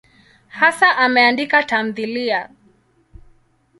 Hasa 0.59 0.87
ameandika 1.03 1.59
tamthiliya. 1.69 2.41